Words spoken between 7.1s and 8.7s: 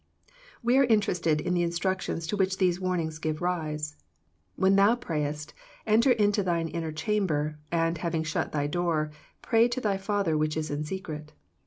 ber, and having shut thy